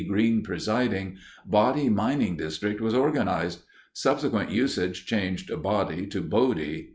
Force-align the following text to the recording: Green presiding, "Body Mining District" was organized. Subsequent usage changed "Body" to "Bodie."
Green 0.07 0.41
presiding, 0.41 1.17
"Body 1.45 1.87
Mining 1.87 2.35
District" 2.35 2.81
was 2.81 2.95
organized. 2.95 3.65
Subsequent 3.93 4.49
usage 4.49 5.05
changed 5.05 5.51
"Body" 5.61 6.07
to 6.07 6.21
"Bodie." 6.21 6.89